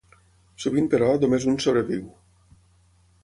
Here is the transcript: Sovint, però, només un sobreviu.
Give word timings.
Sovint, 0.63 0.87
però, 0.93 1.09
només 1.25 1.45
un 1.53 1.59
sobreviu. 1.65 2.07